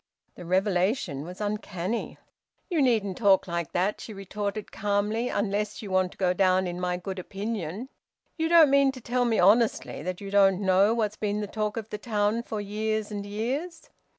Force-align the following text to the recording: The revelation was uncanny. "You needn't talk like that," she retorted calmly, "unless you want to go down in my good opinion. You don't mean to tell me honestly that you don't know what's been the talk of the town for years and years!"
The 0.33 0.45
revelation 0.45 1.21
was 1.25 1.39
uncanny. 1.39 2.17
"You 2.71 2.81
needn't 2.81 3.19
talk 3.19 3.47
like 3.47 3.71
that," 3.73 4.01
she 4.01 4.15
retorted 4.15 4.71
calmly, 4.71 5.29
"unless 5.29 5.83
you 5.83 5.91
want 5.91 6.11
to 6.13 6.17
go 6.17 6.33
down 6.33 6.65
in 6.65 6.79
my 6.81 6.97
good 6.97 7.19
opinion. 7.19 7.87
You 8.35 8.49
don't 8.49 8.71
mean 8.71 8.91
to 8.93 8.99
tell 8.99 9.25
me 9.25 9.37
honestly 9.37 10.01
that 10.01 10.19
you 10.19 10.31
don't 10.31 10.59
know 10.59 10.95
what's 10.95 11.17
been 11.17 11.39
the 11.39 11.45
talk 11.45 11.77
of 11.77 11.91
the 11.91 11.99
town 11.99 12.41
for 12.41 12.59
years 12.59 13.11
and 13.11 13.27
years!" 13.27 13.91